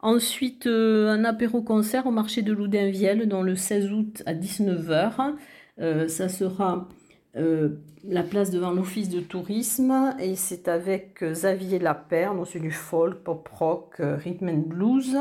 Ensuite, 0.02 0.68
un 0.68 1.24
apéro-concert 1.24 2.08
au 2.08 2.12
marché 2.12 2.42
de 2.42 2.52
Loudinvielle, 2.52 3.30
dans 3.30 3.42
le 3.42 3.56
16 3.56 3.94
août 3.94 4.24
à 4.26 4.34
19h. 4.34 5.36
Euh, 5.80 6.08
ça 6.08 6.28
sera 6.28 6.88
euh, 7.36 7.70
la 8.04 8.24
place 8.24 8.52
devant 8.52 8.72
l'office 8.72 9.10
de 9.10 9.20
tourisme 9.22 10.16
et 10.20 10.36
c'est 10.36 10.68
avec 10.68 11.24
euh, 11.24 11.32
Xavier 11.32 11.80
Lapère, 11.80 12.36
donc 12.36 12.48
c'est 12.48 12.60
du 12.60 12.72
folk, 12.72 13.24
pop 13.24 13.48
rock, 13.48 13.96
rhythm 14.00 14.50
and 14.50 14.64
blues. 14.68 15.18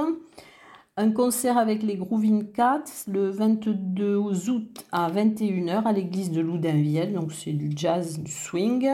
Un 0.96 1.12
concert 1.12 1.58
avec 1.58 1.84
les 1.84 1.96
Groovin 1.96 2.40
Cats 2.52 3.04
le 3.06 3.30
22 3.30 4.16
août 4.16 4.84
à 4.90 5.08
21h 5.10 5.84
à 5.84 5.92
l'église 5.92 6.32
de 6.32 6.40
Loudinvielle, 6.40 7.12
donc 7.12 7.32
c'est 7.32 7.52
du 7.52 7.70
jazz, 7.76 8.18
du 8.18 8.32
swing. 8.32 8.88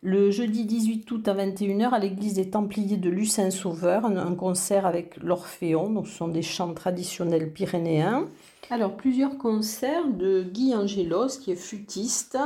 Le 0.00 0.30
jeudi 0.30 0.64
18 0.64 1.10
août 1.10 1.26
à 1.26 1.34
21h 1.34 1.90
à 1.90 1.98
l'église 1.98 2.34
des 2.34 2.50
Templiers 2.50 2.98
de 2.98 3.10
Lucin-Sauveur, 3.10 4.04
un 4.04 4.34
concert 4.36 4.86
avec 4.86 5.16
l'Orphéon, 5.16 5.90
donc 5.90 6.06
ce 6.06 6.18
sont 6.18 6.28
des 6.28 6.42
chants 6.42 6.72
traditionnels 6.72 7.52
pyrénéens. 7.52 8.26
Alors, 8.70 8.96
plusieurs 8.96 9.38
concerts 9.38 10.06
de 10.06 10.42
Guy 10.42 10.76
Angelos, 10.76 11.38
qui 11.40 11.50
est 11.50 11.56
flûtiste, 11.56 12.38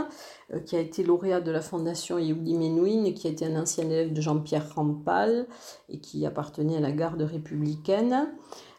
euh, 0.54 0.60
qui 0.60 0.76
a 0.76 0.80
été 0.80 1.02
lauréat 1.02 1.40
de 1.40 1.50
la 1.50 1.60
Fondation 1.60 2.16
Yehudi 2.16 2.56
Menuhin, 2.56 3.12
qui 3.12 3.26
a 3.26 3.30
été 3.30 3.44
un 3.44 3.60
ancien 3.60 3.84
élève 3.84 4.12
de 4.12 4.20
Jean-Pierre 4.22 4.72
Rampal 4.74 5.46
et 5.90 5.98
qui 5.98 6.24
appartenait 6.24 6.76
à 6.76 6.80
la 6.80 6.92
garde 6.92 7.22
républicaine. 7.22 8.30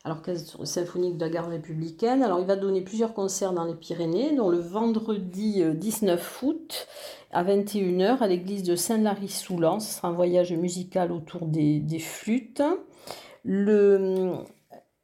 Alors, 0.06 0.20
symphonique 0.64 1.18
de 1.18 1.26
la 1.26 1.30
garde 1.30 1.50
républicaine? 1.50 2.24
Alors, 2.24 2.40
il 2.40 2.46
va 2.46 2.56
donner 2.56 2.82
plusieurs 2.82 3.14
concerts 3.14 3.54
dans 3.54 3.66
les 3.66 3.76
Pyrénées, 3.76 4.36
dont 4.36 4.50
le 4.50 4.60
vendredi 4.60 5.64
19 5.76 6.44
euh, 6.44 6.48
août 6.48 6.88
à 7.34 7.44
21h 7.44 8.20
à 8.20 8.28
l'église 8.28 8.64
de 8.64 8.76
Saint-Lary-Soulan. 8.76 9.80
Ce 9.80 9.96
sera 9.96 10.10
un 10.10 10.14
voyage 10.14 10.54
musical 10.54 11.12
autour 11.12 11.48
des, 11.48 12.00
flûtes. 12.00 12.64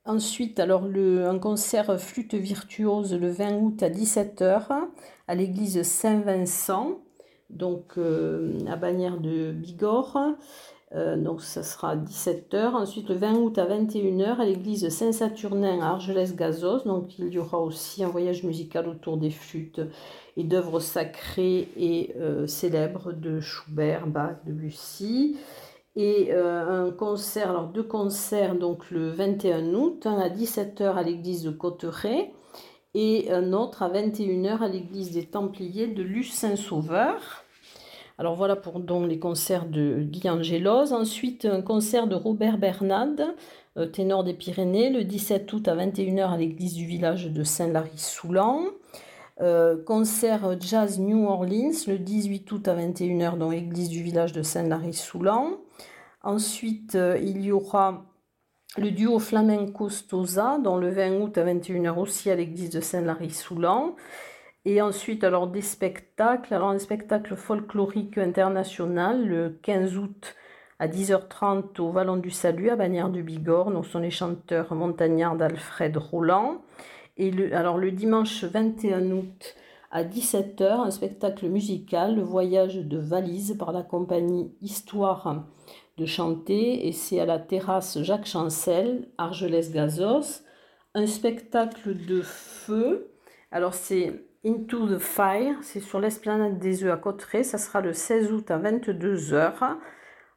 Ensuite, 0.06 0.60
alors 0.60 0.86
un 0.86 1.40
concert 1.40 2.00
flûte 2.00 2.34
virtuose 2.34 3.14
le 3.14 3.30
20 3.30 3.58
août 3.58 3.84
à 3.84 3.90
17h 3.90 4.88
à 5.28 5.36
l'église 5.36 5.84
Saint-Vincent, 5.84 7.00
donc 7.50 7.98
euh, 7.98 8.58
à 8.68 8.76
Bagnères 8.76 9.20
de 9.20 9.52
Bigorre. 9.52 10.36
Euh, 10.96 11.18
donc 11.18 11.42
ça 11.42 11.62
sera 11.62 11.92
à 11.92 11.96
17h. 11.96 12.74
Ensuite, 12.74 13.10
le 13.10 13.16
20 13.16 13.34
août 13.36 13.58
à 13.58 13.66
21h 13.66 14.38
à 14.38 14.46
l'église 14.46 14.90
Saint-Saturnin 14.90 15.82
à 15.82 15.92
Argelès-Gazos. 15.92 16.84
Donc 16.86 17.20
il 17.20 17.30
y 17.30 17.38
aura 17.38 17.60
aussi 17.60 18.04
un 18.04 18.10
voyage 18.10 18.44
musical 18.44 18.88
autour 18.88 19.18
des 19.18 19.30
flûtes 19.30 19.82
et 20.38 20.44
d'œuvres 20.44 20.80
sacrées 20.80 21.68
et 21.78 22.16
euh, 22.18 22.48
célèbres 22.48 23.12
de 23.12 23.40
Schubert, 23.40 24.08
Bach, 24.08 24.38
de 24.46 24.52
Lucie 24.52 25.38
et 25.96 26.30
euh, 26.32 26.88
un 26.88 26.92
concert, 26.92 27.50
alors 27.50 27.68
deux 27.68 27.84
concerts, 27.84 28.56
donc 28.56 28.90
le 28.90 29.10
21 29.10 29.74
août, 29.74 30.06
un 30.06 30.18
à 30.18 30.30
17h 30.30 30.96
à 30.96 31.04
l'église 31.04 31.44
de 31.44 31.52
Cotteret 31.52 32.32
et 32.94 33.32
un 33.32 33.54
autre 33.54 33.84
à 33.84 33.90
21h 33.90 34.60
à 34.60 34.68
l'église 34.68 35.12
des 35.12 35.26
Templiers 35.26 35.88
de 35.88 36.02
Luce-Saint-Sauveur. 36.02 37.39
Alors 38.20 38.36
voilà 38.36 38.58
pour 38.58 38.82
donc 38.82 39.08
les 39.08 39.18
concerts 39.18 39.66
de 39.66 40.02
Guy 40.02 40.30
Angelos. 40.30 40.92
Ensuite, 40.92 41.46
un 41.46 41.62
concert 41.62 42.06
de 42.06 42.16
Robert 42.16 42.58
Bernard, 42.58 43.16
euh, 43.78 43.86
ténor 43.86 44.26
des 44.26 44.34
Pyrénées, 44.34 44.90
le 44.90 45.06
17 45.06 45.54
août 45.54 45.70
à 45.70 45.76
21h 45.78 46.34
à 46.34 46.36
l'église 46.36 46.74
du 46.74 46.86
village 46.86 47.28
de 47.28 47.44
Saint-Lary-Soulan. 47.46 48.66
Euh, 49.40 49.82
concert 49.82 50.60
Jazz 50.60 51.00
New 51.00 51.30
Orleans 51.30 51.72
le 51.88 51.98
18 51.98 52.52
août 52.52 52.68
à 52.68 52.76
21h 52.76 53.38
dans 53.38 53.52
l'église 53.52 53.88
du 53.88 54.04
village 54.04 54.34
de 54.34 54.42
Saint-Lary-Soulan. 54.42 55.52
Ensuite, 56.22 56.96
euh, 56.96 57.18
il 57.24 57.42
y 57.42 57.54
aura 57.54 58.04
le 58.78 58.92
duo 58.92 59.20
flamenco 59.20 59.88
Stoza, 59.88 60.58
dans 60.62 60.76
le 60.76 60.90
20 60.90 61.22
août 61.22 61.38
à 61.38 61.46
21h 61.46 61.98
aussi 61.98 62.30
à 62.30 62.36
l'église 62.36 62.70
de 62.70 62.82
Saint-Lary-Soulan. 62.82 63.96
Et 64.70 64.84
ensuite, 64.84 65.24
alors 65.24 65.48
des 65.48 65.64
spectacles. 65.64 66.54
Alors 66.54 66.70
un 66.70 66.78
spectacle 66.78 67.36
folklorique 67.36 68.20
international 68.20 69.28
le 69.28 69.58
15 69.64 69.98
août 69.98 70.36
à 70.78 70.88
10h30 70.88 71.82
au 71.82 71.90
Vallon 71.90 72.18
du 72.18 72.30
Salut 72.30 72.70
à 72.70 72.76
Bagnères 72.76 73.10
du 73.10 73.24
Bigorre. 73.24 73.72
Donc, 73.72 73.88
ce 73.88 73.94
sont 73.94 74.00
les 74.00 74.12
chanteurs 74.12 74.76
montagnards 74.76 75.38
d'Alfred 75.38 75.98
Roland. 75.98 76.62
Et 77.18 77.32
alors 77.52 77.80
le 77.80 77.92
dimanche 77.92 78.44
21 78.44 79.10
août 79.10 79.56
à 79.90 80.04
17h, 80.04 80.86
un 80.86 80.92
spectacle 80.92 81.48
musical, 81.48 82.18
le 82.18 82.22
voyage 82.22 82.76
de 82.76 83.00
valise 83.00 83.58
par 83.58 83.72
la 83.72 83.82
compagnie 83.82 84.54
Histoire 84.62 85.46
de 85.98 86.06
chanter. 86.06 86.88
Et 86.88 86.92
c'est 86.92 87.20
à 87.20 87.26
la 87.26 87.40
terrasse 87.40 88.04
Jacques 88.04 88.28
Chancel, 88.28 89.08
Argelès-Gazos. 89.18 90.44
Un 90.94 91.08
spectacle 91.08 91.96
de 92.06 92.22
feu. 92.22 93.10
Alors 93.52 93.74
c'est 93.74 94.29
Into 94.46 94.88
the 94.88 95.00
Fire, 95.00 95.58
c'est 95.62 95.82
sur 95.82 96.00
l'esplanade 96.00 96.60
des 96.60 96.86
œufs 96.86 96.94
à 96.94 96.98
Cotteret, 96.98 97.44
ça 97.44 97.58
sera 97.58 97.82
le 97.82 97.92
16 97.92 98.32
août 98.32 98.50
à 98.52 98.58
22h. 98.58 99.76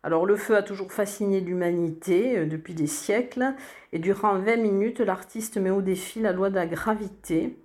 Alors 0.03 0.27
le 0.27 0.35
feu 0.35 0.57
a 0.57 0.63
toujours 0.65 0.93
fasciné 0.93 1.41
l'humanité 1.41 2.39
euh, 2.39 2.47
depuis 2.47 2.75
des 2.75 2.89
siècles 2.89 3.55
et 3.93 4.01
durant 4.01 4.37
20 4.39 4.57
minutes, 4.57 4.99
l'artiste 4.99 5.57
met 5.57 5.71
au 5.71 5.83
défi 5.83 6.21
la 6.21 6.33
loi 6.33 6.51
de 6.51 6.57
la 6.57 6.67
gravité. 6.67 7.57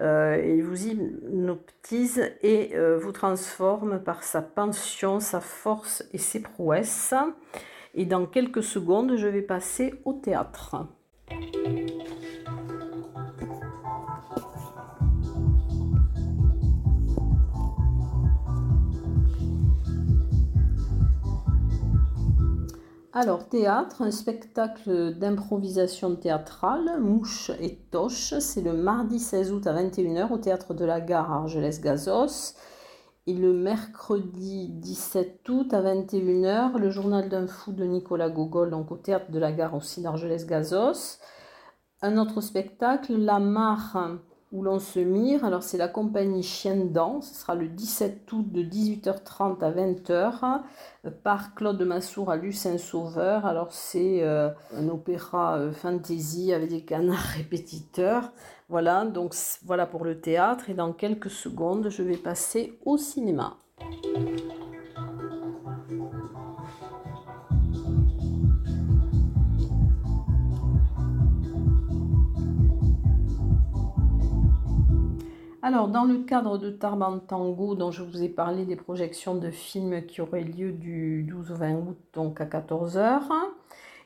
Euh, 0.00 0.42
il 0.44 0.64
vous 0.64 0.88
hypnotise 0.88 2.32
et 2.42 2.74
euh, 2.74 2.98
vous 2.98 3.12
transforme 3.12 4.00
par 4.02 4.24
sa 4.24 4.42
pension, 4.42 5.20
sa 5.20 5.40
force 5.40 6.04
et 6.12 6.18
ses 6.18 6.42
prouesses. 6.42 7.14
Et 7.94 8.06
dans 8.06 8.26
quelques 8.26 8.64
secondes, 8.64 9.16
je 9.16 9.28
vais 9.28 9.40
passer 9.40 9.94
au 10.04 10.14
théâtre. 10.14 10.76
Alors, 23.18 23.48
théâtre, 23.48 24.02
un 24.02 24.10
spectacle 24.10 25.14
d'improvisation 25.14 26.16
théâtrale, 26.16 27.00
Mouche 27.00 27.50
et 27.60 27.76
Toche. 27.90 28.34
C'est 28.40 28.60
le 28.60 28.74
mardi 28.74 29.20
16 29.20 29.52
août 29.52 29.66
à 29.66 29.72
21h 29.72 30.30
au 30.30 30.36
théâtre 30.36 30.74
de 30.74 30.84
la 30.84 31.00
gare 31.00 31.32
Argelès-Gazos. 31.32 32.56
Et 33.26 33.32
le 33.32 33.54
mercredi 33.54 34.68
17 34.68 35.48
août 35.48 35.72
à 35.72 35.80
21h, 35.80 36.76
le 36.76 36.90
journal 36.90 37.30
d'un 37.30 37.46
fou 37.46 37.72
de 37.72 37.86
Nicolas 37.86 38.28
Gogol, 38.28 38.68
donc 38.68 38.92
au 38.92 38.98
théâtre 38.98 39.30
de 39.30 39.38
la 39.38 39.50
gare 39.50 39.74
aussi 39.74 40.02
d'Argelès-Gazos. 40.02 41.16
Un 42.02 42.18
autre 42.18 42.42
spectacle, 42.42 43.16
La 43.16 43.38
Mare 43.38 44.18
où 44.52 44.62
l'on 44.62 44.78
se 44.78 45.00
mire. 45.00 45.44
Alors 45.44 45.62
c'est 45.62 45.78
la 45.78 45.88
compagnie 45.88 46.42
Chien 46.42 46.76
Dent, 46.76 47.20
ce 47.20 47.34
sera 47.34 47.54
le 47.54 47.68
17 47.68 48.32
août 48.32 48.46
de 48.50 48.62
18h30 48.62 49.62
à 49.62 49.70
20h 49.70 50.60
euh, 51.04 51.10
par 51.22 51.54
Claude 51.54 51.82
Massour 51.82 52.30
à 52.30 52.36
Lucin 52.36 52.78
Sauveur. 52.78 53.46
Alors 53.46 53.72
c'est 53.72 54.22
euh, 54.22 54.50
un 54.76 54.88
opéra 54.88 55.58
euh, 55.58 55.72
fantasy 55.72 56.52
avec 56.52 56.70
des 56.70 56.84
canards 56.84 57.18
répétiteurs. 57.36 58.32
Voilà, 58.68 59.04
donc 59.04 59.34
voilà 59.64 59.86
pour 59.86 60.04
le 60.04 60.20
théâtre 60.20 60.70
et 60.70 60.74
dans 60.74 60.92
quelques 60.92 61.30
secondes 61.30 61.88
je 61.88 62.02
vais 62.02 62.16
passer 62.16 62.78
au 62.84 62.96
cinéma. 62.96 63.56
Alors, 75.66 75.88
dans 75.88 76.04
le 76.04 76.18
cadre 76.18 76.58
de 76.58 76.70
Tarban 76.70 77.18
Tango, 77.18 77.74
dont 77.74 77.90
je 77.90 78.04
vous 78.04 78.22
ai 78.22 78.28
parlé 78.28 78.64
des 78.64 78.76
projections 78.76 79.34
de 79.34 79.50
films 79.50 80.06
qui 80.06 80.20
auraient 80.20 80.44
lieu 80.44 80.70
du 80.70 81.24
12 81.24 81.50
au 81.50 81.54
20 81.56 81.74
août, 81.74 81.98
donc 82.12 82.40
à 82.40 82.44
14h, 82.44 83.22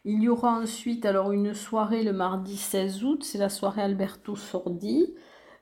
il 0.06 0.22
y 0.22 0.30
aura 0.30 0.58
ensuite 0.58 1.04
alors 1.04 1.32
une 1.32 1.52
soirée 1.52 2.02
le 2.02 2.14
mardi 2.14 2.56
16 2.56 3.04
août, 3.04 3.24
c'est 3.24 3.36
la 3.36 3.50
soirée 3.50 3.82
Alberto 3.82 4.36
Sordi, 4.36 5.12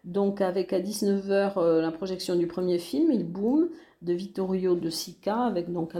donc 0.04 0.40
avec 0.40 0.72
à 0.72 0.78
19h 0.78 1.54
euh, 1.56 1.82
la 1.82 1.90
projection 1.90 2.36
du 2.36 2.46
premier 2.46 2.78
film, 2.78 3.10
Il 3.10 3.26
Boom, 3.26 3.68
de 4.00 4.12
Vittorio 4.12 4.76
De 4.76 4.90
Sica, 4.90 5.40
avec 5.40 5.72
donc 5.72 5.96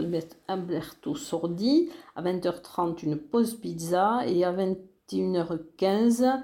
Alberto 0.47 1.13
Sordi, 1.15 1.89
à 2.15 2.23
20h30 2.23 3.03
une 3.03 3.17
pause 3.17 3.55
pizza, 3.55 4.21
et 4.25 4.45
à 4.45 4.53
21h15 4.53 6.23
euh, 6.23 6.37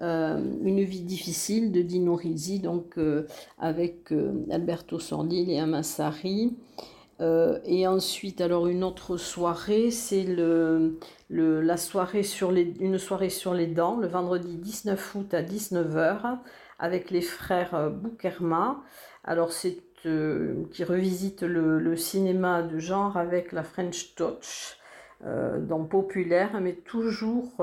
une 0.00 0.82
vie 0.82 1.02
difficile 1.02 1.72
de 1.72 1.82
Dino 1.82 2.14
Risi, 2.14 2.60
donc 2.60 2.98
euh, 2.98 3.26
avec 3.58 4.12
euh, 4.12 4.32
Alberto 4.50 4.98
Sordi 4.98 5.50
et 5.50 5.60
Amassari. 5.60 6.54
et 7.20 7.86
ensuite, 7.86 8.42
alors 8.42 8.66
une 8.66 8.84
autre 8.84 9.16
soirée, 9.16 9.90
c'est 9.90 10.26
sur 12.22 12.52
les, 12.52 12.74
une 12.78 12.98
soirée 12.98 13.30
sur 13.30 13.54
les 13.54 13.66
dents, 13.66 13.96
le 13.96 14.06
vendredi 14.06 14.56
19 14.56 15.14
août 15.14 15.32
à 15.32 15.42
19h, 15.42 16.38
avec 16.78 17.10
les 17.10 17.22
frères 17.22 17.90
Boukerma. 17.90 18.84
Alors 19.24 19.52
c'est 19.52 19.78
qui 20.02 20.84
revisite 20.84 21.42
le, 21.42 21.80
le, 21.80 21.96
cinéma 21.96 22.62
de 22.62 22.78
genre 22.78 23.16
avec 23.16 23.50
la 23.50 23.64
French 23.64 24.14
Touch, 24.14 24.76
donc 25.24 25.88
populaire, 25.88 26.60
mais 26.60 26.74
toujours 26.74 27.56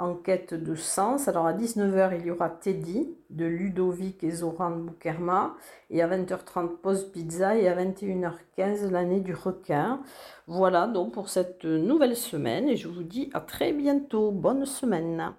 en 0.00 0.14
quête 0.14 0.54
de 0.54 0.74
sens. 0.74 1.28
Alors 1.28 1.46
à 1.46 1.52
19h, 1.52 2.18
il 2.18 2.26
y 2.26 2.30
aura 2.30 2.48
Teddy 2.48 3.14
de 3.28 3.44
Ludovic 3.44 4.24
et 4.24 4.30
Zoran 4.30 4.70
Boukerma. 4.70 5.54
Et 5.90 6.02
à 6.02 6.08
20h30, 6.08 6.78
Pause 6.78 7.12
Pizza. 7.12 7.56
Et 7.56 7.68
à 7.68 7.76
21h15, 7.76 8.88
l'année 8.90 9.20
du 9.20 9.34
requin. 9.34 10.00
Voilà 10.46 10.86
donc 10.86 11.12
pour 11.12 11.28
cette 11.28 11.64
nouvelle 11.64 12.16
semaine. 12.16 12.68
Et 12.68 12.76
je 12.76 12.88
vous 12.88 13.02
dis 13.02 13.30
à 13.34 13.40
très 13.40 13.72
bientôt. 13.72 14.32
Bonne 14.32 14.64
semaine. 14.64 15.34